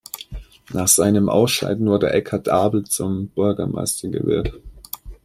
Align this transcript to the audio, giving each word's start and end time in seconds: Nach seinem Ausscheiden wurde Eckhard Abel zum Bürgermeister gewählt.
Nach 0.73 0.87
seinem 0.87 1.29
Ausscheiden 1.29 1.85
wurde 1.85 2.09
Eckhard 2.11 2.49
Abel 2.49 2.85
zum 2.85 3.27
Bürgermeister 3.27 4.09
gewählt. 4.09 4.51